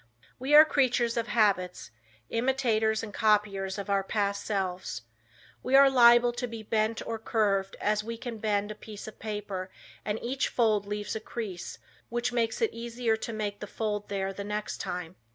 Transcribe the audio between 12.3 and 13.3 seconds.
makes it easier